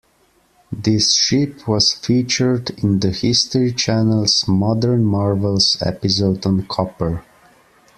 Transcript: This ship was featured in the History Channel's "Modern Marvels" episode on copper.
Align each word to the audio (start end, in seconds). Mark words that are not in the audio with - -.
This 0.71 1.13
ship 1.13 1.67
was 1.67 1.93
featured 1.93 2.71
in 2.83 3.01
the 3.01 3.11
History 3.11 3.71
Channel's 3.71 4.47
"Modern 4.47 5.05
Marvels" 5.05 5.77
episode 5.79 6.43
on 6.47 6.65
copper. 6.65 7.23